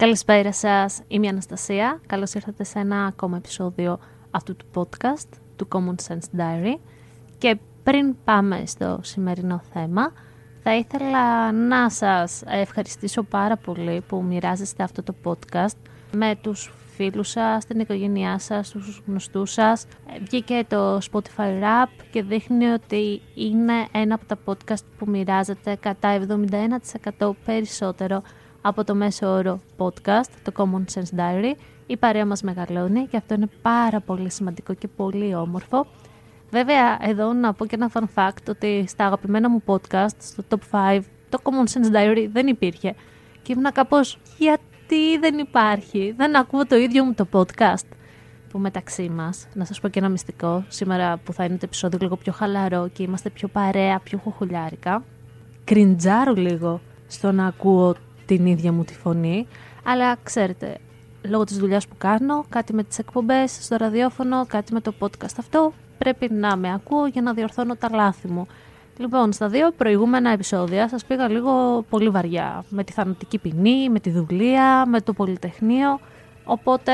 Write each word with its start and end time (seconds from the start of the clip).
Καλησπέρα 0.00 0.52
σας, 0.52 1.00
είμαι 1.08 1.26
η 1.26 1.28
Αναστασία. 1.28 2.00
Καλώς 2.06 2.34
ήρθατε 2.34 2.64
σε 2.64 2.78
ένα 2.78 3.04
ακόμα 3.04 3.36
επεισόδιο 3.36 3.98
αυτού 4.30 4.56
του 4.56 4.66
podcast, 4.74 5.28
του 5.56 5.68
Common 5.72 5.94
Sense 6.08 6.40
Diary. 6.40 6.78
Και 7.38 7.58
πριν 7.82 8.16
πάμε 8.24 8.62
στο 8.66 9.00
σημερινό 9.02 9.60
θέμα, 9.72 10.12
θα 10.62 10.76
ήθελα 10.76 11.52
να 11.52 11.90
σας 11.90 12.42
ευχαριστήσω 12.46 13.22
πάρα 13.22 13.56
πολύ 13.56 14.00
που 14.08 14.22
μοιράζεστε 14.22 14.82
αυτό 14.82 15.02
το 15.02 15.14
podcast 15.24 15.78
με 16.12 16.38
τους 16.40 16.72
φίλους 16.94 17.28
σας, 17.28 17.64
την 17.64 17.80
οικογένειά 17.80 18.38
σας, 18.38 18.70
τους 18.70 19.02
γνωστούς 19.06 19.52
σας. 19.52 19.86
Βγήκε 20.22 20.64
το 20.68 20.96
Spotify 20.96 21.62
Rap 21.62 21.88
και 22.10 22.22
δείχνει 22.22 22.66
ότι 22.66 23.22
είναι 23.34 23.86
ένα 23.92 24.14
από 24.14 24.24
τα 24.26 24.38
podcast 24.44 24.84
που 24.98 25.10
μοιράζεται 25.10 25.76
κατά 25.80 26.08
71% 27.18 27.30
περισσότερο 27.44 28.22
από 28.60 28.84
το 28.84 28.94
μέσο 28.94 29.26
όρο 29.26 29.60
podcast, 29.76 30.30
το 30.42 30.52
Common 30.56 30.94
Sense 30.94 31.18
Diary. 31.18 31.54
Η 31.86 31.96
παρέα 31.96 32.26
μας 32.26 32.42
μεγαλώνει 32.42 33.06
και 33.06 33.16
αυτό 33.16 33.34
είναι 33.34 33.48
πάρα 33.62 34.00
πολύ 34.00 34.30
σημαντικό 34.30 34.74
και 34.74 34.88
πολύ 34.88 35.34
όμορφο. 35.34 35.86
Βέβαια, 36.50 36.98
εδώ 37.00 37.32
να 37.32 37.52
πω 37.52 37.66
και 37.66 37.74
ένα 37.74 37.90
fun 37.92 38.04
fact 38.14 38.48
ότι 38.48 38.84
στα 38.88 39.04
αγαπημένα 39.04 39.50
μου 39.50 39.62
podcast, 39.66 40.16
στο 40.18 40.44
top 40.48 40.58
5, 40.70 41.00
το 41.28 41.38
Common 41.42 41.72
Sense 41.72 41.96
Diary 41.96 42.28
δεν 42.32 42.46
υπήρχε. 42.46 42.94
Και 43.42 43.52
ήμουν 43.52 43.72
κάπως, 43.72 44.18
γιατί 44.38 45.18
δεν 45.20 45.38
υπάρχει, 45.38 46.14
δεν 46.16 46.36
ακούω 46.36 46.66
το 46.66 46.76
ίδιο 46.76 47.04
μου 47.04 47.14
το 47.14 47.26
podcast. 47.32 47.86
Που 48.48 48.58
μεταξύ 48.58 49.08
μας, 49.08 49.46
να 49.54 49.64
σας 49.64 49.80
πω 49.80 49.88
και 49.88 49.98
ένα 49.98 50.08
μυστικό, 50.08 50.64
σήμερα 50.68 51.16
που 51.16 51.32
θα 51.32 51.44
είναι 51.44 51.54
το 51.54 51.64
επεισόδιο 51.64 51.98
λίγο 52.02 52.16
πιο 52.16 52.32
χαλαρό 52.32 52.88
και 52.92 53.02
είμαστε 53.02 53.30
πιο 53.30 53.48
παρέα, 53.48 53.98
πιο 53.98 54.18
χοχουλιάρικα, 54.18 55.04
κριντζάρω 55.64 56.32
λίγο 56.32 56.80
στο 57.06 57.32
να 57.32 57.46
ακούω 57.46 57.94
την 58.36 58.46
ίδια 58.46 58.72
μου 58.72 58.84
τη 58.84 58.94
φωνή, 58.94 59.46
αλλά 59.84 60.16
ξέρετε, 60.22 60.78
λόγω 61.22 61.44
της 61.44 61.58
δουλειάς 61.58 61.88
που 61.88 61.94
κάνω, 61.98 62.44
κάτι 62.48 62.74
με 62.74 62.82
τις 62.82 62.98
εκπομπές 62.98 63.58
στο 63.64 63.76
ραδιόφωνο, 63.76 64.46
κάτι 64.46 64.72
με 64.72 64.80
το 64.80 64.92
podcast 64.98 65.34
αυτό, 65.38 65.72
πρέπει 65.98 66.32
να 66.32 66.56
με 66.56 66.72
ακούω 66.72 67.06
για 67.06 67.22
να 67.22 67.32
διορθώνω 67.32 67.76
τα 67.76 67.88
λάθη 67.92 68.28
μου. 68.28 68.46
Λοιπόν, 68.98 69.32
στα 69.32 69.48
δύο 69.48 69.72
προηγούμενα 69.76 70.30
επεισόδια 70.30 70.88
σας 70.88 71.04
πήγα 71.04 71.28
λίγο 71.28 71.84
πολύ 71.88 72.08
βαριά, 72.08 72.64
με 72.68 72.84
τη 72.84 72.92
θανατική 72.92 73.38
ποινή, 73.38 73.88
με 73.88 74.00
τη 74.00 74.10
δουλεία, 74.10 74.86
με 74.86 75.00
το 75.00 75.12
πολυτεχνείο, 75.12 76.00
οπότε 76.44 76.92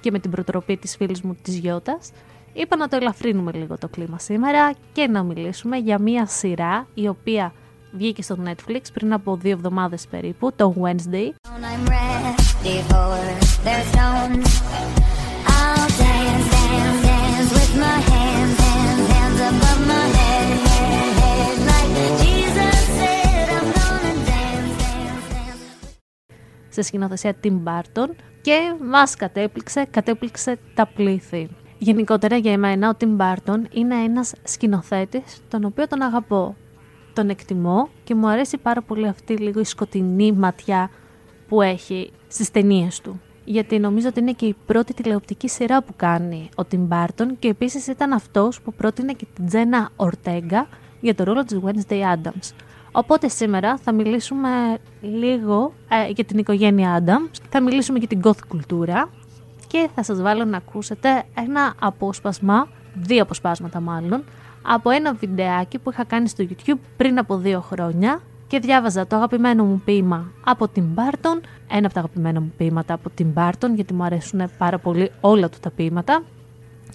και 0.00 0.10
με 0.10 0.18
την 0.18 0.30
προτροπή 0.30 0.76
της 0.76 0.96
φίλης 0.96 1.22
μου 1.22 1.36
της 1.42 1.58
Γιώτας, 1.58 2.12
είπα 2.52 2.76
να 2.76 2.88
το 2.88 2.96
ελαφρύνουμε 2.96 3.52
λίγο 3.52 3.78
το 3.78 3.88
κλίμα 3.88 4.18
σήμερα 4.18 4.72
και 4.92 5.06
να 5.06 5.22
μιλήσουμε 5.22 5.76
για 5.76 5.98
μία 5.98 6.26
σειρά 6.26 6.86
η 6.94 7.08
οποία 7.08 7.52
βγήκε 7.92 8.22
στο 8.22 8.36
Netflix 8.46 8.80
πριν 8.92 9.12
από 9.12 9.36
δύο 9.36 9.50
εβδομάδες 9.50 10.06
περίπου, 10.06 10.52
το 10.56 10.74
Wednesday. 10.82 11.30
σε 26.68 26.82
σκηνοθεσία 26.82 27.34
Tim 27.44 27.62
Burton 27.64 28.08
και 28.40 28.74
μας 28.90 29.16
κατέπληξε, 29.16 29.86
κατέπληξε 29.90 30.58
τα 30.74 30.86
πλήθη. 30.86 31.48
Γενικότερα 31.78 32.36
για 32.36 32.52
εμένα 32.52 32.88
ο 32.88 32.92
Tim 33.00 33.16
Burton 33.16 33.58
είναι 33.70 33.94
ένας 33.94 34.34
σκηνοθέτης 34.42 35.40
τον 35.48 35.64
οποίο 35.64 35.88
τον 35.88 36.02
αγαπώ 36.02 36.56
τον 37.12 37.28
εκτιμώ 37.28 37.88
και 38.04 38.14
μου 38.14 38.28
αρέσει 38.28 38.56
πάρα 38.56 38.82
πολύ 38.82 39.06
αυτή 39.06 39.36
λίγο 39.36 39.60
η 39.60 39.64
σκοτεινή 39.64 40.32
ματιά 40.32 40.90
που 41.48 41.62
έχει 41.62 42.10
στις 42.28 42.50
ταινίες 42.50 43.00
του. 43.00 43.20
Γιατί 43.44 43.78
νομίζω 43.78 44.08
ότι 44.08 44.20
είναι 44.20 44.32
και 44.32 44.46
η 44.46 44.56
πρώτη 44.66 44.94
τηλεοπτική 44.94 45.48
σειρά 45.48 45.82
που 45.82 45.92
κάνει 45.96 46.48
ο 46.56 46.62
Tim 46.72 46.88
Burton 46.88 47.26
και 47.38 47.48
επίσης 47.48 47.86
ήταν 47.86 48.12
αυτός 48.12 48.60
που 48.60 48.72
πρότεινε 48.74 49.12
και 49.12 49.26
την 49.34 49.46
Τζένα 49.46 49.90
Ορτέγκα 49.96 50.68
για 51.00 51.14
το 51.14 51.24
ρόλο 51.24 51.44
της 51.44 51.58
Wednesday 51.64 52.00
Adams. 52.14 52.50
Οπότε 52.92 53.28
σήμερα 53.28 53.76
θα 53.76 53.92
μιλήσουμε 53.92 54.48
λίγο 55.00 55.72
ε, 55.88 56.10
για 56.10 56.24
την 56.24 56.38
οικογένεια 56.38 57.04
Adams, 57.04 57.38
θα 57.48 57.60
μιλήσουμε 57.60 57.98
για 57.98 58.08
την 58.08 58.20
goth 58.24 58.46
κουλτούρα 58.48 59.10
και 59.66 59.88
θα 59.94 60.02
σας 60.02 60.22
βάλω 60.22 60.44
να 60.44 60.56
ακούσετε 60.56 61.22
ένα 61.34 61.74
απόσπασμα, 61.80 62.68
δύο 62.94 63.22
αποσπάσματα 63.22 63.80
μάλλον, 63.80 64.24
από 64.62 64.90
ένα 64.90 65.12
βιντεάκι 65.12 65.78
που 65.78 65.90
είχα 65.90 66.04
κάνει 66.04 66.28
στο 66.28 66.44
YouTube 66.48 66.78
πριν 66.96 67.18
από 67.18 67.36
δύο 67.36 67.60
χρόνια 67.60 68.20
και 68.46 68.58
διάβαζα 68.58 69.06
το 69.06 69.16
αγαπημένο 69.16 69.64
μου 69.64 69.82
ποίημα 69.84 70.32
από 70.44 70.68
την 70.68 70.84
Barton, 70.94 71.40
ένα 71.70 71.86
από 71.86 71.94
τα 71.94 72.00
αγαπημένα 72.00 72.40
μου 72.40 72.52
ποίηματα 72.56 72.94
από 72.94 73.10
την 73.10 73.26
Barton 73.34 73.70
γιατί 73.74 73.94
μου 73.94 74.04
αρέσουν 74.04 74.50
πάρα 74.58 74.78
πολύ 74.78 75.10
όλα 75.20 75.48
του 75.48 75.58
τα 75.60 75.70
ποίηματα 75.70 76.22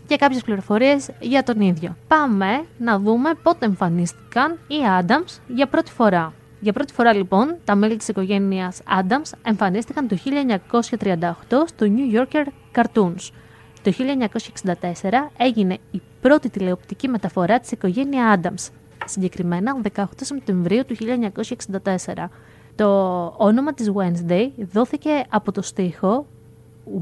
και 0.08 0.16
κάποιες 0.16 0.44
πληροφορίες 0.44 1.10
για 1.20 1.44
τον 1.44 1.60
ίδιο. 1.62 1.96
Πάμε 2.08 2.66
να 2.78 3.00
δούμε 3.00 3.30
πότε 3.44 3.66
εμφανίστηκαν 3.66 4.58
οι 4.68 4.76
Adams 5.02 5.40
για 5.48 5.68
πρώτη 5.68 5.92
φορά. 5.92 6.34
Για 6.60 6.74
πρώτη 6.74 6.94
φορά 6.94 7.14
λοιπόν 7.14 7.56
τα 7.66 7.76
μέλη 7.76 7.96
της 7.96 8.08
οικογένειας 8.08 8.82
Adams 9.02 9.32
εμφανίστηκαν 9.44 10.08
το 10.08 10.18
1938 10.90 11.30
στο 11.66 11.86
New 11.96 12.18
Yorker 12.18 12.46
Cartoons. 12.76 13.32
Το 13.88 13.94
1964 14.64 15.10
έγινε 15.38 15.78
η 15.92 16.02
πρώτη 16.22 16.50
τηλεοπτική 16.50 17.08
μεταφορά 17.08 17.60
της 17.60 17.72
οικογένεια 17.72 18.42
Adams, 18.42 18.70
συγκεκριμένα 19.06 19.82
18 19.96 20.04
Σεπτεμβρίου 20.22 20.86
του 20.86 20.96
1964. 22.16 22.30
Το 22.76 22.88
όνομα 23.38 23.74
της 23.74 23.92
Wednesday 23.96 24.50
δόθηκε 24.72 25.26
από 25.30 25.52
το 25.52 25.62
στίχο 25.62 26.26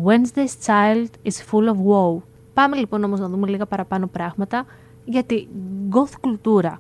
Wednesday's 0.05 0.65
child 0.65 1.07
is 1.23 1.51
full 1.51 1.67
of 1.69 1.75
woe. 1.75 2.21
Πάμε 2.53 2.75
λοιπόν 2.75 3.03
όμως 3.03 3.19
να 3.19 3.27
δούμε 3.27 3.47
λίγα 3.47 3.65
παραπάνω 3.65 4.07
πράγματα 4.07 4.65
για 5.05 5.23
τη 5.23 5.47
goth 5.89 6.13
κουλτούρα. 6.21 6.79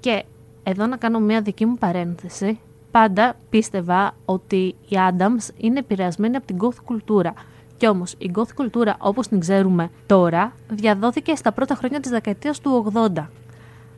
Και 0.00 0.24
εδώ 0.62 0.86
να 0.86 0.96
κάνω 0.96 1.20
μια 1.20 1.40
δική 1.40 1.66
μου 1.66 1.76
παρένθεση. 1.76 2.60
Πάντα 2.90 3.36
πίστευα 3.50 4.14
ότι 4.24 4.74
οι 4.88 4.96
Adams 5.10 5.54
είναι 5.56 5.78
επηρεασμένοι 5.78 6.36
από 6.36 6.46
την 6.46 6.56
goth 6.60 6.78
κουλτούρα. 6.84 7.32
Κι 7.80 7.86
όμως 7.86 8.14
η 8.18 8.30
goth 8.34 8.52
κουλτούρα 8.54 8.96
όπως 8.98 9.28
την 9.28 9.40
ξέρουμε 9.40 9.90
τώρα 10.06 10.52
διαδόθηκε 10.70 11.34
στα 11.34 11.52
πρώτα 11.52 11.74
χρόνια 11.74 12.00
της 12.00 12.10
δεκαετίας 12.10 12.60
του 12.60 12.92
80. 12.94 13.26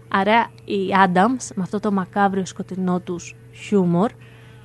Άρα 0.09 0.51
οι 0.65 0.79
Adams 1.07 1.51
με 1.55 1.63
αυτό 1.63 1.81
το 1.81 1.93
μακάβριο 1.93 2.47
σκοτεινό 2.47 3.01
τους 3.01 3.37
χιούμορ 3.53 4.11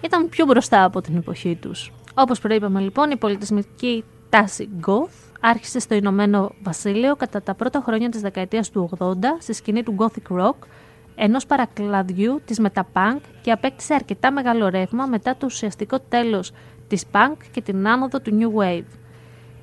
ήταν 0.01 0.29
πιο 0.29 0.45
μπροστά 0.45 0.83
από 0.83 1.01
την 1.01 1.15
εποχή 1.15 1.55
τους. 1.55 1.91
Όπως 2.13 2.39
προείπαμε 2.39 2.79
λοιπόν, 2.79 3.11
η 3.11 3.17
πολιτισμική 3.17 4.03
τάση 4.29 4.69
goth 4.85 5.31
άρχισε 5.39 5.79
στο 5.79 5.95
Ηνωμένο 5.95 6.51
Βασίλειο 6.63 7.15
κατά 7.15 7.41
τα 7.41 7.53
πρώτα 7.53 7.81
χρόνια 7.85 8.09
της 8.09 8.21
δεκαετίας 8.21 8.69
του 8.69 8.89
80 8.97 9.13
στη 9.39 9.53
σκηνή 9.53 9.83
του 9.83 9.95
Gothic 9.97 10.37
Rock, 10.39 10.67
ενός 11.15 11.45
παρακλαδιού 11.45 12.41
της 12.45 12.61
μεταπunk 12.61 13.19
και 13.41 13.51
απέκτησε 13.51 13.93
αρκετά 13.93 14.31
μεγάλο 14.31 14.69
ρεύμα 14.69 15.05
μετά 15.05 15.35
το 15.37 15.45
ουσιαστικό 15.45 15.99
τέλος 15.99 16.51
της 16.87 17.03
punk 17.11 17.35
και 17.51 17.61
την 17.61 17.87
άνοδο 17.87 18.19
του 18.19 18.37
New 18.39 18.61
Wave. 18.61 18.85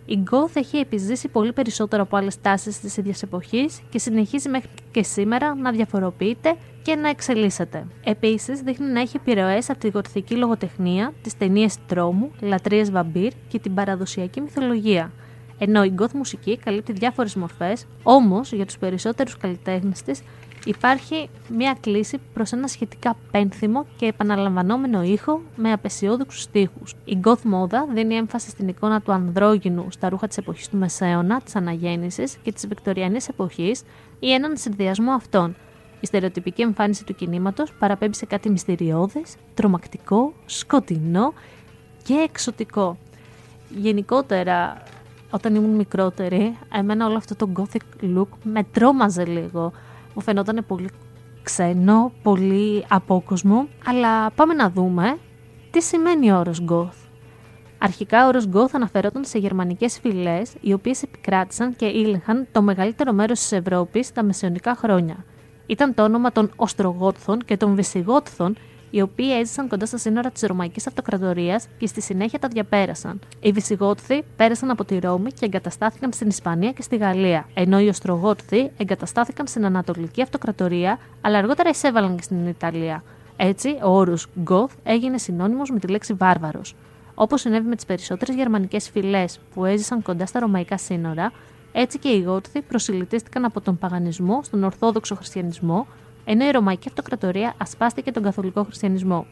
Η 0.07 0.23
Goth 0.31 0.51
έχει 0.57 0.77
επιζήσει 0.77 1.29
πολύ 1.29 1.53
περισσότερο 1.53 2.03
από 2.03 2.17
άλλες 2.17 2.41
τάσεις 2.41 2.81
της 2.81 2.97
ίδιας 2.97 3.23
εποχής 3.23 3.81
και 3.91 3.99
συνεχίζει 3.99 4.49
μέχρι 4.49 4.69
και 4.91 5.03
σήμερα 5.03 5.55
να 5.55 5.71
διαφοροποιείται 5.71 6.57
και 6.83 6.95
να 6.95 7.09
εξελίσσεται. 7.09 7.87
Επίσης, 8.05 8.61
δείχνει 8.61 8.87
να 8.87 9.01
έχει 9.01 9.17
επιρροές 9.17 9.71
από 9.71 9.79
τη 9.79 9.89
γορθική 9.89 10.35
λογοτεχνία, 10.35 11.13
τις 11.23 11.37
ταινίες 11.37 11.77
τρόμου, 11.87 12.31
λατρείες 12.41 12.91
βαμπύρ 12.91 13.33
και 13.49 13.59
την 13.59 13.75
παραδοσιακή 13.75 14.41
μυθολογία. 14.41 15.13
Ενώ 15.59 15.85
η 15.85 15.95
goth 15.99 16.13
μουσική 16.13 16.57
καλύπτει 16.57 16.93
διάφορες 16.93 17.35
μορφές, 17.35 17.87
όμως 18.03 18.53
για 18.53 18.67
τους 18.67 18.79
περισσότερους 18.79 19.37
καλλιτέχνες 19.37 20.03
της 20.03 20.23
υπάρχει 20.65 21.29
μια 21.49 21.77
κλίση 21.81 22.21
προς 22.35 22.53
ένα 22.53 22.69
σχετικά 22.69 23.17
πένθυμο 23.31 23.87
και 23.97 24.07
επαναλαμβανόμενο 24.07 25.03
ήχο 25.03 25.41
με 25.57 25.73
απεσιόδοξους 25.73 26.43
στίχους. 26.43 26.95
Η 27.05 27.19
goth 27.25 27.43
μόδα 27.43 27.87
δίνει 27.93 28.15
έμφαση 28.15 28.51
στην 28.51 28.69
εικόνα 28.69 29.01
του 29.01 29.13
ανδρόγυνου 29.13 29.87
στα 29.91 30.09
ρούχα 30.09 30.27
της 30.29 30.37
εποχής 30.37 30.69
του 30.69 30.77
Μεσαίωνα, 30.77 31.41
της 31.41 31.57
Αναγέννησης 31.57 32.37
και 32.43 32.53
της 32.53 32.67
Βικτοριανής 32.67 33.29
εποχής 33.29 33.83
ή 34.19 34.33
έναν 34.33 34.57
συνδυασμό 34.57 35.13
αυτών. 35.13 35.57
Η 36.01 36.07
στερεοτυπική 36.07 36.63
εμφάνιση 36.63 37.05
του 37.05 37.15
κινήματος 37.15 37.73
παραπέμπει 37.79 38.15
σε 38.15 38.27
κάτι 38.27 38.51
μυστηριώδες, 38.51 39.37
τρομακτικό, 39.55 40.33
σκοτεινό 40.47 41.33
και 42.03 42.15
εξωτικό. 42.15 42.97
Γενικότερα, 43.69 44.83
όταν 45.31 45.55
ήμουν 45.55 45.75
μικρότερη, 45.75 46.59
εμένα 46.73 47.07
όλο 47.07 47.17
αυτό 47.17 47.37
το 47.37 47.49
gothic 47.57 48.05
look 48.17 48.29
με 48.43 48.65
τρόμαζε 48.73 49.25
λίγο. 49.25 49.73
Μου 50.15 50.23
φαινόταν 50.23 50.65
πολύ 50.67 50.89
ξένο, 51.43 52.13
πολύ 52.23 52.85
απόκοσμο, 52.89 53.69
αλλά 53.87 54.31
πάμε 54.31 54.55
να 54.55 54.71
δούμε 54.71 55.19
τι 55.71 55.83
σημαίνει 55.83 56.31
ο 56.31 56.39
όρος 56.39 56.65
goth. 56.69 57.09
Αρχικά 57.79 58.25
ο 58.25 58.27
όρος 58.27 58.49
goth 58.53 58.71
αναφερόταν 58.73 59.25
σε 59.25 59.39
γερμανικές 59.39 59.99
φυλές, 59.99 60.53
οι 60.61 60.73
οποίες 60.73 61.03
επικράτησαν 61.03 61.77
και 61.77 61.87
ήλεγχαν 61.87 62.47
το 62.53 62.63
μεγαλύτερο 62.63 63.13
μέρος 63.13 63.39
της 63.39 63.53
Ευρώπης 63.53 64.13
τα 64.13 64.23
μεσαιωνικά 64.23 64.75
χρόνια. 64.75 65.25
Ήταν 65.67 65.95
το 65.95 66.03
όνομα 66.03 66.33
των 66.33 66.51
Οστρογότθων 66.57 67.39
και 67.39 67.57
των 67.57 67.75
Βυσιγότθων, 67.75 68.57
οι 68.95 69.01
οποίοι 69.01 69.29
έζησαν 69.41 69.69
κοντά 69.69 69.87
στα 69.87 69.99
σύνορα 69.99 70.31
της 70.31 70.43
Ρωμαϊκής 70.43 70.87
Αυτοκρατορίας 70.87 71.67
και 71.79 71.87
στη 71.87 72.01
συνέχεια 72.01 72.39
τα 72.39 72.49
διαπέρασαν. 72.49 73.21
Οι 73.41 73.53
Βυσιγότθοι 73.53 74.25
πέρασαν 74.37 74.71
από 74.71 74.85
τη 74.85 74.99
Ρώμη 74.99 75.33
και 75.33 75.45
εγκαταστάθηκαν 75.45 76.13
στην 76.13 76.29
Ισπανία 76.29 76.73
και 76.73 76.83
στη 76.83 76.97
Γαλλία, 76.97 77.49
ενώ 77.55 77.81
οι 77.81 77.89
Οστρογότθοι 77.89 78.71
εγκαταστάθηκαν 78.77 79.47
στην 79.47 79.65
Ανατολική 79.65 80.23
Αυτοκρατορία, 80.23 80.99
αλλά 81.21 81.39
αργότερα 81.39 81.69
εισέβαλαν 81.69 82.17
και 82.17 82.23
στην 82.23 82.47
Ιταλία. 82.47 83.03
Έτσι, 83.37 83.79
ο 83.83 83.97
όρος 83.97 84.27
Goth 84.51 84.75
έγινε 84.83 85.19
συνώνυμος 85.19 85.71
με 85.71 85.79
τη 85.79 85.87
λέξη 85.87 86.13
βάρβαρος. 86.15 86.75
Όπως 87.15 87.41
συνέβη 87.41 87.69
με 87.69 87.75
τις 87.75 87.85
περισσότερες 87.85 88.35
γερμανικές 88.35 88.91
φυλές 88.91 89.41
που 89.55 89.65
έζησαν 89.65 90.03
κοντά 90.03 90.27
στα 90.27 90.41
ρωμαϊκά 90.41 90.79
σύνορα, 90.79 91.33
έτσι 91.73 91.99
και 91.99 92.09
οι 92.09 92.21
Γότθοι 92.21 92.63
προσιλητίστηκαν 92.63 93.45
από 93.45 93.61
τον 93.61 93.79
παγανισμό 93.79 94.41
στον 94.43 94.65
Ορθόδοξο 94.65 95.15
Χριστιανισμό, 95.15 95.87
ενώ 96.25 96.47
η 96.47 96.51
Ρωμαϊκή 96.51 96.89
Αυτοκρατορία 96.89 97.55
ασπάστηκε 97.59 98.11
τον 98.11 98.23
Καθολικό 98.23 98.65
Χριστιανισμό. 98.65 99.27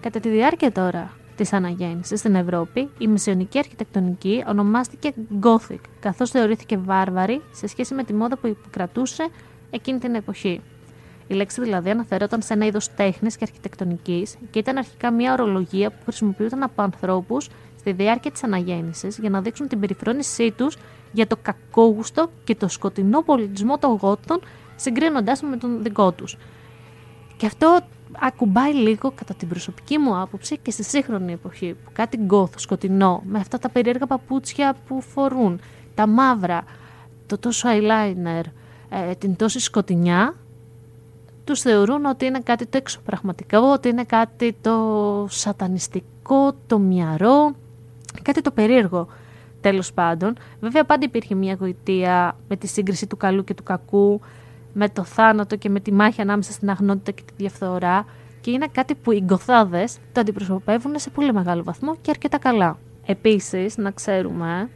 Κατά 0.00 0.20
τη 0.20 0.28
διάρκεια 0.28 0.72
τώρα 0.72 1.16
της 1.36 1.52
αναγέννησης 1.52 2.18
στην 2.18 2.34
Ευρώπη, 2.34 2.88
η 2.98 3.06
μεσαιωνική 3.06 3.58
αρχιτεκτονική 3.58 4.44
ονομάστηκε 4.48 5.12
Gothic, 5.40 5.80
καθώς 6.00 6.30
θεωρήθηκε 6.30 6.76
βάρβαρη 6.76 7.42
σε 7.52 7.66
σχέση 7.66 7.94
με 7.94 8.04
τη 8.04 8.14
μόδα 8.14 8.36
που 8.36 8.46
υποκρατούσε 8.46 9.28
εκείνη 9.70 9.98
την 9.98 10.14
εποχή. 10.14 10.60
Η 11.26 11.34
λέξη 11.34 11.62
δηλαδή 11.62 11.90
αναφερόταν 11.90 12.42
σε 12.42 12.52
ένα 12.52 12.66
είδος 12.66 12.94
τέχνης 12.94 13.36
και 13.36 13.44
αρχιτεκτονικής 13.48 14.36
και 14.50 14.58
ήταν 14.58 14.76
αρχικά 14.76 15.10
μια 15.10 15.32
ορολογία 15.32 15.90
που 15.90 16.02
χρησιμοποιούταν 16.04 16.62
από 16.62 16.82
ανθρώπους 16.82 17.48
στη 17.78 17.92
διάρκεια 17.92 18.30
της 18.30 18.42
αναγέννησης 18.42 19.18
για 19.18 19.30
να 19.30 19.40
δείξουν 19.40 19.68
την 19.68 19.80
περιφρόνησή 19.80 20.50
τους 20.50 20.76
για 21.12 21.26
το 21.26 21.36
κακόγουστο 21.42 22.30
και 22.44 22.54
το 22.54 22.68
σκοτεινό 22.68 23.22
πολιτισμό 23.22 23.78
των 23.78 23.96
Γότων 23.96 24.40
συγκρίνοντάς 24.76 25.42
με 25.42 25.56
τον 25.56 25.82
δικό 25.82 26.12
τους. 26.12 26.36
Και 27.36 27.46
αυτό 27.46 27.80
ακουμπάει 28.20 28.74
λίγο 28.74 29.12
κατά 29.14 29.34
την 29.34 29.48
προσωπική 29.48 29.98
μου 29.98 30.20
άποψη 30.20 30.58
και 30.58 30.70
στη 30.70 30.82
σύγχρονη 30.82 31.32
εποχή 31.32 31.76
που 31.84 31.90
κάτι 31.92 32.16
γκόθο, 32.16 32.58
σκοτεινό, 32.58 33.22
με 33.26 33.38
αυτά 33.38 33.58
τα 33.58 33.68
περίεργα 33.68 34.06
παπούτσια 34.06 34.76
που 34.86 35.00
φορούν, 35.00 35.60
τα 35.94 36.06
μαύρα, 36.06 36.64
το 37.26 37.38
τόσο 37.38 37.68
eyeliner, 37.68 38.42
ε, 38.88 39.14
την 39.14 39.36
τόση 39.36 39.60
σκοτεινιά, 39.60 40.34
τους 41.44 41.60
θεωρούν 41.60 42.04
ότι 42.04 42.24
είναι 42.24 42.40
κάτι 42.40 42.66
το 42.66 42.76
εξωπραγματικό, 42.76 43.58
ότι 43.58 43.88
είναι 43.88 44.04
κάτι 44.04 44.56
το 44.60 45.26
σατανιστικό, 45.28 46.54
το 46.66 46.78
μυαρό, 46.78 47.54
κάτι 48.22 48.40
το 48.40 48.50
περίεργο. 48.50 49.06
Τέλος 49.60 49.92
πάντων, 49.92 50.36
βέβαια 50.60 50.84
πάντα 50.84 51.04
υπήρχε 51.04 51.34
μια 51.34 51.56
γοητεία 51.60 52.36
με 52.48 52.56
τη 52.56 52.66
σύγκριση 52.66 53.06
του 53.06 53.16
καλού 53.16 53.44
και 53.44 53.54
του 53.54 53.62
κακού, 53.62 54.20
με 54.78 54.88
το 54.88 55.04
θάνατο 55.04 55.56
και 55.56 55.68
με 55.68 55.80
τη 55.80 55.92
μάχη 55.92 56.20
ανάμεσα 56.20 56.52
στην 56.52 56.70
αγνότητα 56.70 57.10
και 57.10 57.22
τη 57.22 57.32
διαφθορά 57.36 58.06
και 58.40 58.50
είναι 58.50 58.66
κάτι 58.72 58.94
που 58.94 59.12
οι 59.12 59.20
γκοθάδες 59.24 59.98
το 60.12 60.20
αντιπροσωπεύουν 60.20 60.98
σε 60.98 61.10
πολύ 61.10 61.32
μεγάλο 61.32 61.62
βαθμό 61.62 61.96
και 62.00 62.10
αρκετά 62.10 62.38
καλά. 62.38 62.78
Επίσης, 63.06 63.76
να 63.76 63.90
ξέρουμε 63.90 64.70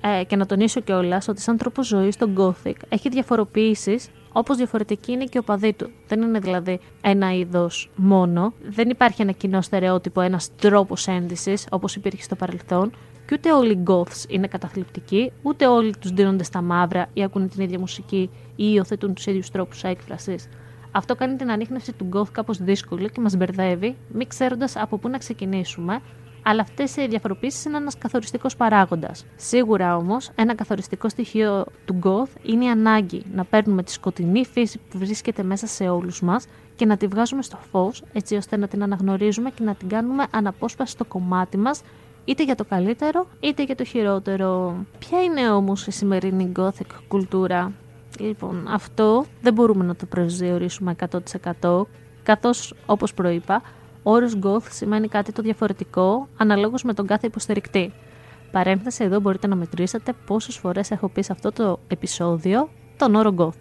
ε, 0.00 0.24
και 0.24 0.36
να 0.36 0.46
τονίσω 0.46 0.80
κιόλας 0.80 1.28
ότι 1.28 1.40
σαν 1.40 1.56
τρόπο 1.56 1.84
ζωής 1.84 2.16
το 2.16 2.28
Gothic 2.36 2.74
έχει 2.88 3.08
διαφοροποιήσεις 3.08 4.08
όπως 4.32 4.56
διαφορετική 4.56 5.12
είναι 5.12 5.24
και 5.24 5.38
ο 5.38 5.42
παδί 5.42 5.72
του. 5.72 5.90
Δεν 6.06 6.22
είναι 6.22 6.38
δηλαδή 6.38 6.80
ένα 7.00 7.34
είδος 7.34 7.90
μόνο. 7.94 8.52
Δεν 8.68 8.88
υπάρχει 8.90 9.22
ένα 9.22 9.32
κοινό 9.32 9.60
στερεότυπο, 9.60 10.20
ένας 10.20 10.50
τρόπος 10.56 11.06
ένδυσης 11.06 11.66
όπως 11.70 11.94
υπήρχε 11.94 12.22
στο 12.22 12.36
παρελθόν. 12.36 12.92
Και 13.30 13.36
ούτε 13.38 13.52
όλοι 13.52 13.72
οι 13.72 13.82
Goths 13.86 14.24
είναι 14.28 14.46
καταθλιπτικοί, 14.46 15.32
ούτε 15.42 15.66
όλοι 15.66 15.94
τους 16.00 16.10
δίνονται 16.10 16.44
στα 16.44 16.62
μαύρα 16.62 17.06
ή 17.12 17.22
ακούνε 17.22 17.48
την 17.48 17.62
ίδια 17.62 17.78
μουσική 17.78 18.30
ή 18.56 18.64
υιοθετούν 18.74 19.14
τους 19.14 19.26
ίδιους 19.26 19.50
τρόπους 19.50 19.84
έκφρασης. 19.84 20.48
Αυτό 20.90 21.14
κάνει 21.14 21.36
την 21.36 21.50
ανείχνευση 21.50 21.92
του 21.92 22.08
Goth 22.12 22.28
κάπως 22.32 22.58
δύσκολη 22.58 23.10
και 23.10 23.20
μας 23.20 23.36
μπερδεύει, 23.36 23.96
μη 24.12 24.26
ξέροντας 24.26 24.76
από 24.76 24.98
πού 24.98 25.08
να 25.08 25.18
ξεκινήσουμε, 25.18 26.00
αλλά 26.42 26.62
αυτές 26.62 26.96
οι 26.96 27.06
διαφοροποιήσει 27.06 27.68
είναι 27.68 27.76
ένας 27.76 27.98
καθοριστικός 27.98 28.56
παράγοντας. 28.56 29.24
Σίγουρα 29.36 29.96
όμως, 29.96 30.30
ένα 30.34 30.54
καθοριστικό 30.54 31.08
στοιχείο 31.08 31.66
του 31.84 31.98
Goth 32.02 32.40
είναι 32.42 32.64
η 32.64 32.68
ανάγκη 32.68 33.22
να 33.34 33.44
παίρνουμε 33.44 33.82
τη 33.82 33.92
σκοτεινή 33.92 34.44
φύση 34.44 34.80
που 34.90 34.98
βρίσκεται 34.98 35.42
μέσα 35.42 35.66
σε 35.66 35.88
όλους 35.88 36.22
μας 36.22 36.46
και 36.76 36.86
να 36.86 36.96
τη 36.96 37.06
βγάζουμε 37.06 37.42
στο 37.42 37.58
φως, 37.70 38.02
έτσι 38.12 38.34
ώστε 38.36 38.56
να 38.56 38.68
την 38.68 38.82
αναγνωρίζουμε 38.82 39.50
και 39.50 39.64
να 39.64 39.74
την 39.74 39.88
κάνουμε 39.88 40.24
αναπόσπαση 40.30 40.92
στο 40.92 41.04
κομμάτι 41.04 41.56
μας 41.56 41.82
είτε 42.30 42.44
για 42.44 42.54
το 42.54 42.64
καλύτερο 42.64 43.26
είτε 43.40 43.62
για 43.62 43.76
το 43.76 43.84
χειρότερο. 43.84 44.76
Ποια 44.98 45.22
είναι 45.22 45.50
όμως 45.50 45.86
η 45.86 45.90
σημερινή 45.90 46.52
gothic 46.56 46.86
κουλτούρα; 47.08 47.72
Λοιπόν, 48.18 48.66
αυτό 48.68 49.24
δεν 49.42 49.52
μπορούμε 49.52 49.84
να 49.84 49.96
το 49.96 50.06
προσδιορίσουμε 50.06 50.96
100% 51.62 51.82
καθώς 52.22 52.74
όπως 52.86 53.14
προείπα, 53.14 53.62
ο 54.02 54.10
όρος 54.10 54.38
goth 54.42 54.66
σημαίνει 54.70 55.08
κάτι 55.08 55.32
το 55.32 55.42
διαφορετικό 55.42 56.28
αναλόγως 56.36 56.82
με 56.82 56.94
τον 56.94 57.06
κάθε 57.06 57.26
υποστηρικτή. 57.26 57.92
Παρένθεση 58.50 59.04
εδώ 59.04 59.20
μπορείτε 59.20 59.46
να 59.46 59.56
μετρήσετε 59.56 60.12
πόσες 60.26 60.56
φορές 60.56 60.90
έχω 60.90 61.08
πει 61.08 61.22
σε 61.22 61.32
αυτό 61.32 61.52
το 61.52 61.78
επεισόδιο 61.88 62.68
τον 62.96 63.14
όρο 63.14 63.34
goth. 63.38 63.60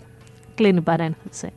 Κλείνει 0.55 0.81
παρένθεση. 0.81 1.53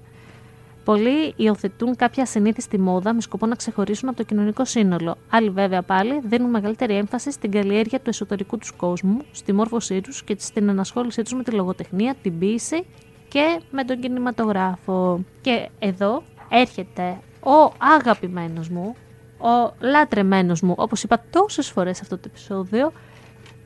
Πολλοί 0.84 1.32
υιοθετούν 1.36 1.96
κάποια 1.96 2.26
συνήθιστη 2.26 2.78
μόδα 2.78 3.14
με 3.14 3.20
σκοπό 3.20 3.46
να 3.46 3.54
ξεχωρίσουν 3.54 4.08
από 4.08 4.16
το 4.16 4.22
κοινωνικό 4.22 4.64
σύνολο. 4.64 5.16
Άλλοι, 5.30 5.50
βέβαια, 5.50 5.82
πάλι 5.82 6.20
δίνουν 6.24 6.50
μεγαλύτερη 6.50 6.94
έμφαση 6.94 7.30
στην 7.30 7.50
καλλιέργεια 7.50 8.00
του 8.00 8.08
εσωτερικού 8.08 8.58
τους 8.58 8.72
κόσμου, 8.72 9.18
στη 9.32 9.52
μόρφωσή 9.52 10.00
τους 10.00 10.22
και 10.24 10.36
στην 10.38 10.68
ενασχόλησή 10.68 11.22
τους 11.22 11.34
με 11.34 11.42
τη 11.42 11.50
λογοτεχνία, 11.50 12.14
την 12.22 12.38
ποίηση 12.38 12.86
και 13.28 13.60
με 13.70 13.84
τον 13.84 14.00
κινηματογράφο. 14.00 15.24
Και 15.40 15.68
εδώ 15.78 16.22
έρχεται 16.48 17.18
ο 17.40 17.72
αγαπημένος 17.78 18.68
μου, 18.68 18.96
ο 19.38 19.74
λατρεμένος 19.80 20.60
μου, 20.60 20.74
όπως 20.78 21.02
είπα 21.02 21.24
τόσες 21.30 21.70
φορές 21.70 21.96
σε 21.96 22.02
αυτό 22.02 22.16
το 22.18 22.22
επεισόδιο, 22.26 22.92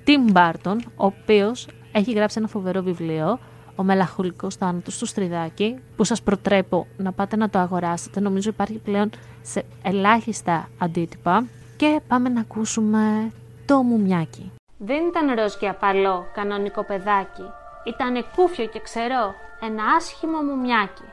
Tim 0.06 0.36
Burton, 0.36 0.76
ο 0.96 1.06
οποίος 1.06 1.68
έχει 1.92 2.12
γράψει 2.12 2.38
ένα 2.38 2.48
φοβερό 2.48 2.82
βιβλίο, 2.82 3.38
ο 3.76 3.82
μελαγχολικός 3.82 4.54
θάνατος 4.54 4.98
του 4.98 5.06
Στριδάκη, 5.06 5.78
που 5.96 6.04
σας 6.04 6.22
προτρέπω 6.22 6.86
να 6.96 7.12
πάτε 7.12 7.36
να 7.36 7.50
το 7.50 7.58
αγοράσετε. 7.58 8.20
Νομίζω 8.20 8.50
υπάρχει 8.50 8.78
πλέον 8.78 9.10
σε 9.42 9.64
ελάχιστα 9.82 10.68
αντίτυπα. 10.78 11.44
Και 11.76 12.00
πάμε 12.08 12.28
να 12.28 12.40
ακούσουμε 12.40 13.32
το 13.66 13.82
μουμιάκι. 13.82 14.52
Δεν 14.78 15.06
ήταν 15.06 15.34
ροζ 15.34 15.54
και 15.54 15.68
απαλό, 15.68 16.26
κανονικό 16.34 16.84
παιδάκι. 16.84 17.44
Ήτανε 17.84 18.24
κούφιο 18.36 18.66
και 18.66 18.80
ξερό, 18.80 19.34
ένα 19.60 19.84
άσχημο 19.96 20.42
μουμιάκι. 20.42 21.04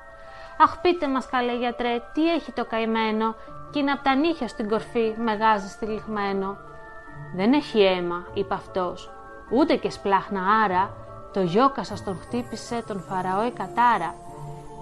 Αχ 0.58 0.77
πείτε 0.82 1.08
μας 1.08 1.25
καλέ 1.25 1.58
γιατρέ, 1.58 2.01
τι 2.13 2.34
έχει 2.34 2.51
το 2.51 2.65
καημένο 2.65 3.36
κι 3.72 3.79
είναι 3.79 3.91
απ' 3.91 4.03
τα 4.03 4.15
νύχια 4.15 4.48
στην 4.48 4.70
κορφή 4.70 5.13
με 5.17 5.34
γάζι 5.34 5.67
στυλιγμένο. 5.67 6.58
Δεν 7.36 7.53
έχει 7.53 7.82
αίμα, 7.82 8.27
είπε 8.34 8.53
αυτός, 8.53 9.12
ούτε 9.51 9.75
και 9.75 9.89
σπλάχνα 9.89 10.41
άρα, 10.63 10.93
το 11.33 11.41
γιόκα 11.41 11.83
σας 11.83 12.03
τον 12.03 12.17
χτύπησε 12.21 12.83
τον 12.87 12.99
Φαραώ 12.99 13.45
η 13.45 13.51
κατάρα. 13.51 14.15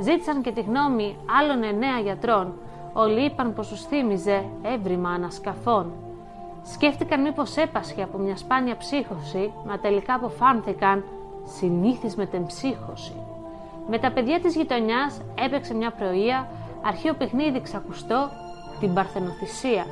Ζήτησαν 0.01 0.41
και 0.41 0.51
τη 0.51 0.61
γνώμη 0.61 1.17
άλλων 1.39 1.63
εννέα 1.63 1.99
γιατρών. 1.99 2.53
Όλοι 2.93 3.25
είπαν 3.25 3.53
πως 3.53 3.67
τους 3.67 3.81
θύμιζε 3.81 4.45
έβριμα 4.61 5.09
ανασκαφών. 5.09 5.91
Σκέφτηκαν 6.63 7.21
μήπως 7.21 7.55
έπασχε 7.57 8.03
από 8.03 8.17
μια 8.17 8.37
σπάνια 8.37 8.77
ψύχωση, 8.77 9.51
μα 9.67 9.79
τελικά 9.79 10.13
αποφάνθηκαν 10.13 11.03
συνήθις 11.57 12.15
με 12.15 12.25
την 12.25 12.45
ψύχωση. 12.45 13.15
Με 13.89 13.99
τα 13.99 14.11
παιδιά 14.11 14.39
της 14.39 14.55
γειτονιάς 14.55 15.21
έπαιξε 15.45 15.73
μια 15.73 15.91
πρωία, 15.91 16.47
αρχαίο 16.81 17.13
παιχνίδι 17.13 17.61
ξακουστό, 17.61 18.29
την 18.79 18.93
παρθενοθυσία. 18.93 19.85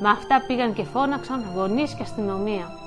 Με 0.00 0.08
αυτά 0.08 0.44
πήγαν 0.46 0.72
και 0.72 0.84
φώναξαν 0.84 1.44
γονείς 1.54 1.94
και 1.94 2.02
αστυνομία 2.02 2.79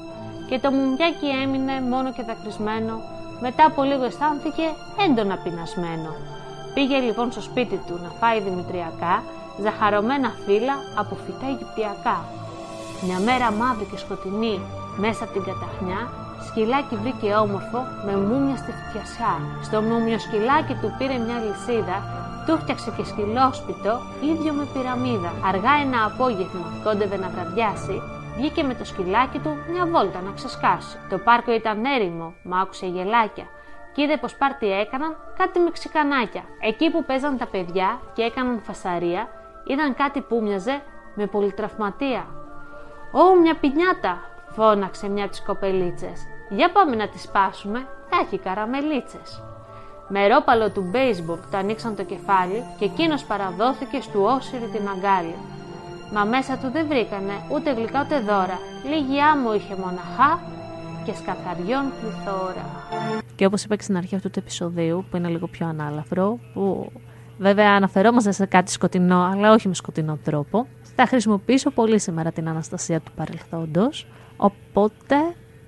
και 0.49 0.59
το 0.59 0.71
μουμιάκι 0.71 1.27
έμεινε 1.43 1.81
μόνο 1.81 2.11
και 2.11 2.23
δακρυσμένο, 2.23 2.95
μετά 3.41 3.65
από 3.65 3.83
λίγο 3.83 4.03
αισθάνθηκε 4.03 4.65
έντονα 5.05 5.37
πεινασμένο. 5.43 6.11
Πήγε 6.73 6.97
λοιπόν 6.99 7.31
στο 7.31 7.41
σπίτι 7.41 7.77
του 7.87 7.99
να 8.03 8.09
φάει 8.19 8.39
δημητριακά, 8.41 9.23
ζαχαρωμένα 9.63 10.29
φύλλα 10.45 10.75
από 11.01 11.15
φυτά 11.23 11.47
Αιγυπτιακά. 11.51 12.17
Μια 13.05 13.19
μέρα 13.19 13.51
μαύρη 13.51 13.85
και 13.91 13.97
σκοτεινή, 13.97 14.59
μέσα 14.97 15.23
από 15.23 15.33
την 15.33 15.43
καταχνιά, 15.49 16.01
σκυλάκι 16.47 16.95
βρήκε 16.95 17.29
όμορφο 17.45 17.79
με 18.05 18.13
μούμια 18.27 18.55
στη 18.61 18.71
φτιασιά. 18.79 19.33
Στο 19.67 19.77
μούμιο 19.81 20.17
σκυλάκι 20.19 20.73
του 20.81 20.89
πήρε 20.97 21.17
μια 21.25 21.37
λυσίδα 21.45 21.97
Του 22.45 22.57
φτιάξε 22.61 22.91
και 22.97 23.05
σκυλόσπιτο, 23.11 23.93
ίδιο 24.31 24.51
με 24.57 24.65
πυραμίδα. 24.73 25.31
Αργά 25.49 25.73
ένα 25.85 25.99
απόγευμα, 26.09 26.67
κόντευε 26.83 27.17
να 27.23 27.29
βραδιάσει, 27.33 27.97
βγήκε 28.35 28.63
με 28.63 28.73
το 28.73 28.85
σκυλάκι 28.85 29.39
του 29.39 29.57
μια 29.71 29.85
βόλτα 29.85 30.21
να 30.21 30.31
ξεσκάσει. 30.31 30.97
Το 31.09 31.17
πάρκο 31.17 31.53
ήταν 31.53 31.85
έρημο, 31.85 32.33
μα 32.43 32.59
άκουσε 32.59 32.85
γελάκια. 32.85 33.45
Και 33.93 34.01
είδε 34.01 34.17
πως 34.17 34.35
πάρτι 34.35 34.71
έκαναν 34.71 35.15
κάτι 35.37 35.59
μεξικανάκια. 35.59 36.43
Εκεί 36.59 36.89
που 36.91 37.03
παίζαν 37.03 37.37
τα 37.37 37.45
παιδιά 37.47 37.99
και 38.13 38.21
έκαναν 38.21 38.61
φασαρία, 38.63 39.27
είδαν 39.67 39.95
κάτι 39.95 40.21
που 40.21 40.41
μοιαζε 40.41 40.81
με 41.15 41.25
πολυτραυματία. 41.25 42.25
Ω, 43.11 43.35
μια 43.35 43.55
πινιάτα! 43.55 44.31
φώναξε 44.55 45.09
μια 45.09 45.23
από 45.23 45.31
τις 45.31 45.41
κοπελίτσες. 45.41 46.27
Για 46.49 46.71
πάμε 46.71 46.95
να 46.95 47.07
τη 47.07 47.19
σπάσουμε, 47.19 47.87
θα 48.09 48.17
έχει 48.21 48.37
καραμελίτσες. 48.37 49.43
Με 50.07 50.27
ρόπαλο 50.27 50.69
του 50.69 50.81
μπέισμπολ 50.81 51.37
του 51.51 51.57
ανοίξαν 51.57 51.95
το 51.95 52.03
κεφάλι 52.03 52.63
και 52.79 52.85
εκείνος 52.85 53.23
παραδόθηκε 53.23 54.01
στου 54.01 54.21
όσυρη 54.23 54.65
την 54.65 54.87
αγκάλια. 54.87 55.37
Μα 56.13 56.23
μέσα 56.25 56.57
του 56.57 56.71
δεν 56.71 56.87
βρήκανε 56.87 57.33
ούτε 57.51 57.73
γλυκά 57.73 58.01
ούτε 58.03 58.19
δώρα. 58.19 58.59
Λίγη 58.89 59.19
άμμο 59.21 59.53
είχε 59.53 59.75
μοναχά 59.75 60.41
και 61.05 61.13
σκαθαριών 61.13 61.91
πληθώρα. 61.99 62.65
Και 63.35 63.45
όπως 63.45 63.63
είπα 63.63 63.75
και 63.75 63.83
στην 63.83 63.97
αρχή 63.97 64.15
αυτού 64.15 64.29
του 64.29 64.39
επεισοδίου, 64.39 65.05
που 65.09 65.17
είναι 65.17 65.27
λίγο 65.27 65.47
πιο 65.47 65.67
ανάλαφρο, 65.67 66.39
που 66.53 66.91
βέβαια 67.37 67.75
αναφερόμαστε 67.75 68.31
σε 68.31 68.45
κάτι 68.45 68.71
σκοτεινό, 68.71 69.21
αλλά 69.21 69.53
όχι 69.53 69.67
με 69.67 69.73
σκοτεινό 69.73 70.17
τρόπο, 70.23 70.67
θα 70.95 71.07
χρησιμοποιήσω 71.07 71.69
πολύ 71.71 71.99
σήμερα 71.99 72.31
την 72.31 72.49
Αναστασία 72.49 72.99
του 72.99 73.11
παρελθόντος, 73.15 74.07
οπότε 74.37 75.15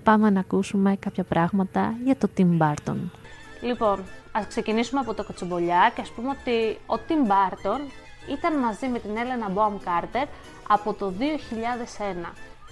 πάμε 0.03 0.29
να 0.29 0.39
ακούσουμε 0.39 0.95
κάποια 0.99 1.23
πράγματα 1.23 1.93
για 2.03 2.15
το 2.17 2.29
Tim 2.37 2.57
Burton. 2.57 2.97
Λοιπόν, 3.61 3.99
ας 4.31 4.47
ξεκινήσουμε 4.47 4.99
από 4.99 5.13
το 5.13 5.23
κοτσομπολιά 5.23 5.91
και 5.95 6.01
ας 6.01 6.09
πούμε 6.09 6.29
ότι 6.29 6.77
ο 6.85 6.99
Tim 7.07 7.31
Burton 7.31 8.04
ήταν 8.29 8.60
μαζί 8.60 8.88
με 8.88 9.00
την 9.00 9.17
Έλενα 9.17 9.50
Μπόμ 9.50 9.77
Κάρτερ 9.84 10.27
από 10.67 10.94
το 10.94 11.13
2001 11.20 12.29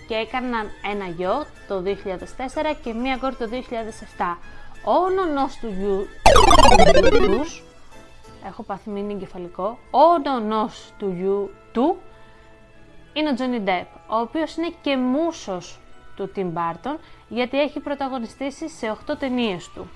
και 0.08 0.14
έκαναν 0.14 0.70
ένα 0.92 1.06
γιο 1.06 1.46
το 1.68 1.84
2004 1.86 2.76
και 2.84 2.94
μία 2.94 3.18
κόρη 3.18 3.36
το 3.36 3.50
2007. 4.18 4.38
Ο 4.86 4.92
όνονος 4.92 5.56
του 5.56 5.68
γιου 5.68 6.08
έχω 8.46 8.64
πάθει 8.64 8.90
μήνυ 8.90 9.14
εγκεφαλικό, 9.14 9.78
ο 9.92 10.00
όνονος 10.00 10.94
του 10.98 11.14
γιου 11.18 11.50
του 11.72 11.98
είναι 13.14 13.30
ο 13.30 13.34
Johnny 13.38 13.70
Depp, 13.70 13.86
ο 14.08 14.18
οποίος 14.18 14.56
είναι 14.56 14.74
και 14.82 14.98
μουσος 14.98 15.80
του 16.16 16.32
Tim 16.36 16.54
Burton 16.54 16.98
γιατί 17.28 17.60
έχει 17.60 17.80
πρωταγωνιστήσει 17.80 18.70
σε 18.70 18.98
8 19.08 19.18
ταινίες 19.20 19.70
του 19.70 19.88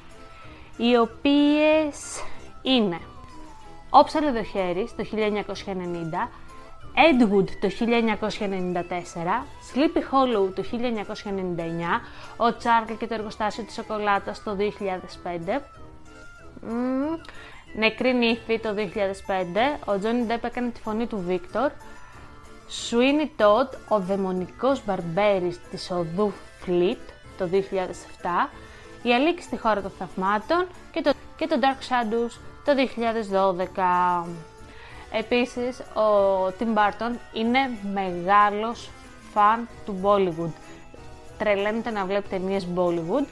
οι 0.78 0.98
οποίες 0.98 2.24
είναι 2.62 3.00
Όψαλο 3.89 4.34
το 4.34 4.44
χέρι 4.44 4.89
το 4.98 5.06
1990, 5.12 6.29
Edwood 6.98 7.50
το 7.62 7.70
1994, 7.79 7.84
Sleepy 9.74 10.01
Hollow 10.12 10.53
το 10.56 10.63
1999, 10.72 12.01
ο 12.38 12.56
Τσάρλ 12.56 12.94
και 12.98 13.08
το 13.08 13.13
εργοστάσιο 13.13 13.63
της 13.63 13.74
σοκολάτας 13.74 14.44
το 14.44 14.56
2005, 14.56 15.62
mm, 16.63 17.20
Νεκρή 17.75 18.13
νύφη 18.13 18.60
το 18.60 18.74
2005, 18.74 19.79
ο 19.86 20.00
Τζόνι 20.00 20.24
Ντέπ 20.24 20.46
έκανε 20.46 20.70
τη 20.70 20.82
φωνή 20.82 21.08
του 21.08 21.24
Βίκτορ, 21.27 21.72
Sweeney 22.89 23.41
Todd, 23.41 23.70
ο 23.88 24.00
δαιμονικός 24.00 24.86
μπαρμπέρης 24.86 25.60
της 25.70 25.91
οδού 25.91 26.34
Fleet 26.65 27.12
το 27.38 27.50
2007, 27.51 28.50
η 29.03 29.13
Αλίκη 29.13 29.41
στη 29.41 29.58
χώρα 29.58 29.82
των 29.82 29.91
θαυμάτων 29.98 30.67
και 30.91 31.01
το, 31.01 31.12
και 31.38 31.48
το 31.48 31.56
Dark 31.62 31.82
Shadows 31.89 32.39
το 32.67 32.74
2012. 32.75 34.27
Επίσης, 35.12 35.79
ο 35.79 36.45
Tim 36.59 36.77
Burton 36.77 37.15
είναι 37.33 37.59
μεγάλος 37.93 38.89
φαν 39.33 39.67
του 39.86 40.00
Bollywood. 40.03 40.51
Τρελαίνεται 41.38 41.89
να 41.89 42.05
βλέπει 42.05 42.27
ταινίες 42.27 42.67
Bollywood 42.75 43.25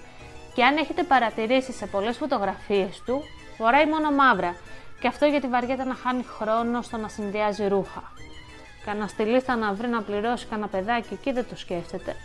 και 0.54 0.64
αν 0.64 0.78
έχετε 0.78 1.04
παρατηρήσει 1.04 1.72
σε 1.72 1.86
πολλές 1.86 2.18
φωτογραφίες 2.18 3.02
του, 3.06 3.22
φοράει 3.58 3.86
μόνο 3.86 4.12
μαύρα. 4.12 4.56
Και 5.00 5.08
αυτό 5.08 5.26
γιατί 5.26 5.48
βαριέται 5.48 5.84
να 5.84 5.94
χάνει 5.94 6.24
χρόνο 6.24 6.82
στο 6.82 6.98
να 6.98 7.08
συνδυάζει 7.08 7.68
ρούχα. 7.68 8.04
Κανένα 8.86 9.08
στυλίστα 9.08 9.56
να 9.56 9.74
βρει 9.74 9.88
να 9.88 10.02
πληρώσει 10.02 10.46
κανένα 10.46 10.68
παιδάκι 10.68 11.14
εκεί 11.14 11.32
δεν 11.32 11.46
το 11.50 11.56
σκέφτεται. 11.56 12.16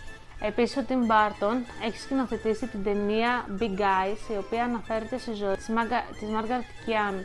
Επίσης, 0.40 0.76
ο 0.76 0.84
Tim 0.88 0.92
Burton 0.92 1.56
έχει 1.86 1.98
σκηνοθετήσει 1.98 2.66
την 2.66 2.84
ταινία 2.84 3.44
Big 3.60 3.78
Eyes, 3.78 4.32
η 4.34 4.36
οποία 4.38 4.64
αναφέρεται 4.64 5.18
στη 5.18 5.32
ζωή 5.32 5.54
της 5.54 5.70
Margaret 5.70 6.88
Kian. 6.88 7.24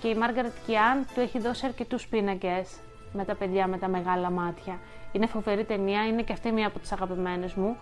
Και 0.00 0.08
η 0.08 0.16
Margaret 0.20 0.70
Kian 0.70 1.04
του 1.14 1.20
έχει 1.20 1.38
δώσει 1.38 1.66
αρκετούς 1.66 2.06
πίνακες 2.06 2.70
με 3.12 3.24
τα 3.24 3.34
παιδιά 3.34 3.66
με 3.66 3.78
τα 3.78 3.88
μεγάλα 3.88 4.30
μάτια. 4.30 4.78
Είναι 5.12 5.26
φοβερή 5.26 5.64
ταινία, 5.64 6.06
είναι 6.06 6.22
και 6.22 6.32
αυτή 6.32 6.52
μία 6.52 6.66
από 6.66 6.78
τις 6.78 6.92
αγαπημένες 6.92 7.54
μου. 7.54 7.76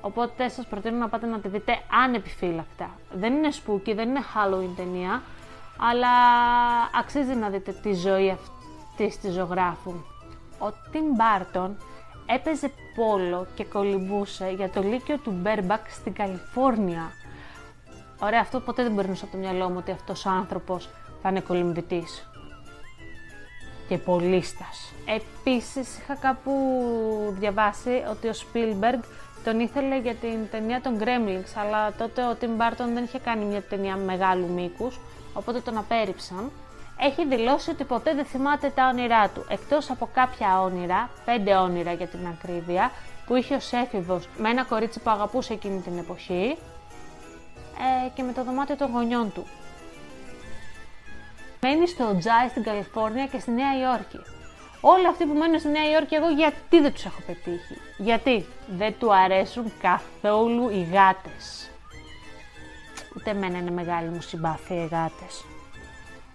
Οπότε 0.00 0.48
σας 0.48 0.66
προτείνω 0.66 0.96
να 0.96 1.08
πάτε 1.08 1.26
να 1.26 1.38
τη 1.38 1.48
δείτε 1.48 1.78
ανεπιφύλακτα. 2.04 2.90
Δεν 3.12 3.34
είναι 3.34 3.48
spooky, 3.48 3.94
δεν 3.94 4.08
είναι 4.08 4.20
Halloween 4.34 4.76
ταινία, 4.76 5.22
αλλά 5.78 6.08
αξίζει 6.98 7.34
να 7.34 7.48
δείτε 7.48 7.72
τη 7.72 7.94
ζωή 7.94 8.30
αυτής 8.30 9.18
της 9.18 9.32
ζωγράφου. 9.32 9.90
Ο 10.58 10.66
Tim 10.92 11.20
Burton 11.20 11.70
έπαιζε 12.34 12.70
πόλο 12.94 13.46
και 13.54 13.64
κολυμπούσε 13.64 14.50
για 14.56 14.70
το 14.70 14.82
Λύκειο 14.82 15.18
του 15.18 15.30
Μπέρμπακ 15.30 15.90
στην 15.90 16.12
Καλιφόρνια. 16.12 17.12
Ωραία, 18.20 18.40
αυτό 18.40 18.60
ποτέ 18.60 18.82
δεν 18.82 18.94
περνούσε 18.94 19.24
από 19.24 19.32
το 19.32 19.38
μυαλό 19.38 19.68
μου 19.68 19.76
ότι 19.78 19.90
αυτός 19.90 20.24
ο 20.24 20.30
άνθρωπος 20.30 20.88
θα 21.22 21.28
είναι 21.28 21.40
κολυμβητής. 21.40 22.28
Και 23.88 23.98
πολίστας. 23.98 24.92
Επίσης 25.04 25.98
είχα 25.98 26.14
κάπου 26.14 26.52
διαβάσει 27.38 28.02
ότι 28.10 28.28
ο 28.28 28.32
Spielberg 28.32 29.04
τον 29.44 29.60
ήθελε 29.60 29.98
για 29.98 30.14
την 30.14 30.50
ταινία 30.50 30.80
των 30.80 30.98
Gremlins, 30.98 31.52
αλλά 31.54 31.92
τότε 31.92 32.22
ο 32.22 32.36
Tim 32.40 32.44
Burton 32.44 32.88
δεν 32.94 33.04
είχε 33.04 33.18
κάνει 33.18 33.44
μια 33.44 33.62
ταινία 33.62 33.96
μεγάλου 33.96 34.48
μήκους, 34.48 35.00
οπότε 35.34 35.60
τον 35.60 35.78
απέρριψαν 35.78 36.50
έχει 37.00 37.26
δηλώσει 37.26 37.70
ότι 37.70 37.84
ποτέ 37.84 38.14
δεν 38.14 38.24
θυμάται 38.24 38.70
τα 38.74 38.88
όνειρά 38.88 39.28
του, 39.28 39.44
εκτός 39.48 39.90
από 39.90 40.08
κάποια 40.14 40.60
όνειρα, 40.60 41.10
πέντε 41.24 41.56
όνειρα 41.56 41.92
για 41.92 42.06
την 42.06 42.26
ακρίβεια, 42.26 42.90
που 43.26 43.36
είχε 43.36 43.54
ως 43.54 43.72
έφηβος 43.72 44.28
με 44.36 44.48
ένα 44.50 44.64
κορίτσι 44.64 45.00
που 45.00 45.10
αγαπούσε 45.10 45.52
εκείνη 45.52 45.80
την 45.80 45.98
εποχή 45.98 46.56
ε, 48.06 48.08
και 48.14 48.22
με 48.22 48.32
το 48.32 48.44
δωμάτιο 48.44 48.76
των 48.76 48.90
γονιών 48.90 49.32
του. 49.32 49.46
Μένει 51.60 51.88
στο 51.88 52.16
Τζάι 52.18 52.48
στην 52.48 52.62
Καλιφόρνια 52.62 53.26
και 53.26 53.38
στη 53.38 53.50
Νέα 53.50 53.78
Υόρκη. 53.78 54.20
Όλοι 54.80 55.06
αυτοί 55.06 55.26
που 55.26 55.34
μένουν 55.34 55.58
στη 55.58 55.68
Νέα 55.68 55.90
Υόρκη, 55.90 56.14
εγώ 56.14 56.28
γιατί 56.28 56.80
δεν 56.80 56.92
τους 56.92 57.04
έχω 57.04 57.20
πετύχει; 57.26 57.76
Γιατί 57.98 58.46
δεν 58.68 58.94
του 58.98 59.14
αρέσουν 59.14 59.72
καθόλου 59.80 60.68
οι 60.68 60.88
γάτες; 60.92 61.70
Ούτε 63.16 63.30
εμένα 63.30 63.58
είναι 63.58 63.70
μεγάλη 63.70 64.08
μου 64.08 64.20
συμπάθεια 64.20 64.76
οι 64.76 64.86
γάτες. 64.86 65.44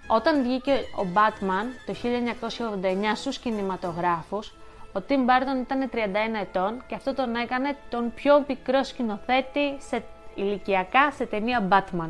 Όταν 0.08 0.44
βγήκε 0.44 0.72
ο 0.72 1.08
Batman 1.14 1.66
το 1.86 1.94
1989 1.94 3.16
στους 3.16 3.38
κινηματογράφους, 3.38 4.54
ο 4.94 5.02
Tim 5.08 5.12
Burton 5.30 5.62
ήταν 5.62 5.90
31 5.94 5.98
ετών 6.42 6.84
και 6.88 6.96
αυτό 6.96 7.14
τον 7.14 7.36
έκανε 7.36 7.78
τον 7.90 8.14
πιο 8.16 8.46
μικρό 8.48 8.84
σκηνοθέτη 8.84 9.76
σε, 9.80 10.04
ηλικιακά 10.36 11.12
σε 11.12 11.26
ταινία 11.26 11.68
Batman. 11.72 12.10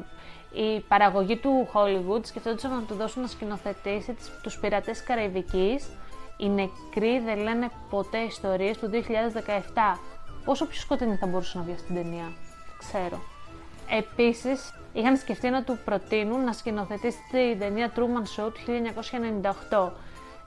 Η 0.54 0.80
παραγωγή 0.80 1.38
του 1.38 1.70
Hollywood 1.74 2.26
σκεφτόντουσαν 2.26 2.72
να 2.72 2.82
του 2.82 2.94
δώσουν 2.94 3.22
να 3.22 3.28
σκηνοθετήσει 3.28 4.16
τους 4.44 4.60
πειρατές 4.60 5.04
Καραϊβικής. 5.04 5.90
Οι 6.38 6.50
νεκροί 6.50 7.20
δεν 7.20 7.38
λένε 7.38 7.70
ποτέ 7.90 8.18
ιστορίες 8.18 8.78
του 8.78 8.90
2017. 8.90 10.00
Πόσο 10.46 10.66
πιο 10.66 10.80
σκοτεινή 10.82 11.16
θα 11.16 11.28
μπορούσε 11.28 11.58
να 11.58 11.64
βγει 11.64 11.74
αυτή 11.74 11.86
την 11.86 11.96
ταινία; 11.96 12.32
Ξέρω. 12.78 13.22
Επίσης, 13.90 14.74
είχαν 14.94 15.18
σκεφτεί 15.18 15.50
να 15.50 15.64
του 15.64 15.80
προτείνουν 15.86 16.44
να 16.44 16.54
σκηνοθετήσει 16.54 17.18
την 17.32 17.60
ταινία 17.60 17.92
Truman 17.96 18.44
Show 18.44 18.52
του 18.54 18.60
1998. 19.70 19.92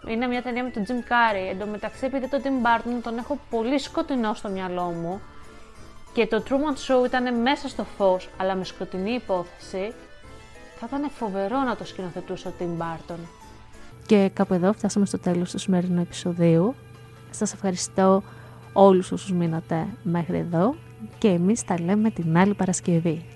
Είναι 0.08 0.26
μια 0.26 0.42
ταινία 0.42 0.62
με 0.62 0.70
τον 0.70 0.84
Jim 0.86 1.10
Carrey. 1.10 1.50
Εν 1.50 1.58
τω 1.58 1.66
μεταξύ, 1.66 2.06
επειδή 2.06 2.28
το 2.28 2.40
Tim 2.42 2.46
Burton 2.66 3.00
τον 3.02 3.18
έχω 3.18 3.38
πολύ 3.50 3.78
σκοτεινό 3.78 4.34
στο 4.34 4.48
μυαλό 4.48 4.82
μου 4.82 5.20
και 6.12 6.26
το 6.26 6.42
Truman 6.48 6.74
Show 6.86 7.06
ήταν 7.06 7.40
μέσα 7.40 7.68
στο 7.68 7.84
φως, 7.84 8.28
αλλά 8.36 8.54
με 8.54 8.64
σκοτεινή 8.64 9.10
υπόθεση, 9.10 9.92
θα 10.78 10.86
ήταν 10.88 11.10
φοβερό 11.10 11.58
να 11.60 11.76
το 11.76 11.84
σκηνοθετούσε 11.84 12.48
ο 12.48 12.52
Tim 12.58 12.82
Burton. 12.82 13.18
Και 14.06 14.30
κάπου 14.34 14.54
εδώ 14.54 14.72
φτάσαμε 14.72 15.06
στο 15.06 15.18
τέλος 15.18 15.50
του 15.50 15.58
σημερινού 15.58 16.00
επεισοδίου. 16.00 16.74
Σας 17.30 17.52
ευχαριστώ 17.52 18.22
όλους 18.72 19.12
όσους 19.12 19.32
μείνατε 19.32 19.86
μέχρι 20.02 20.38
εδώ 20.38 20.74
και 21.18 21.28
εμείς 21.28 21.64
τα 21.64 21.80
λέμε 21.80 22.10
την 22.10 22.36
άλλη 22.36 22.54
Παρασκευή. 22.54 23.35